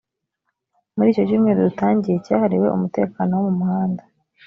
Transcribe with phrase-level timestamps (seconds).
[0.95, 4.03] muri icyo cyumweru dutangiye cyahariwe umutekano wo mu muhanda